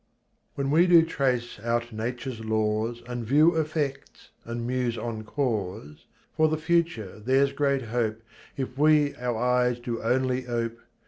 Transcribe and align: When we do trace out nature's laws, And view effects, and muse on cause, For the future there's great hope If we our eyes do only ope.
When 0.55 0.71
we 0.71 0.87
do 0.87 1.03
trace 1.05 1.59
out 1.59 1.93
nature's 1.93 2.43
laws, 2.43 3.03
And 3.05 3.23
view 3.23 3.55
effects, 3.55 4.31
and 4.45 4.65
muse 4.65 4.97
on 4.97 5.23
cause, 5.23 6.07
For 6.35 6.47
the 6.47 6.57
future 6.57 7.19
there's 7.19 7.51
great 7.51 7.83
hope 7.83 8.19
If 8.57 8.79
we 8.79 9.13
our 9.17 9.37
eyes 9.37 9.79
do 9.79 10.01
only 10.01 10.47
ope. 10.47 10.79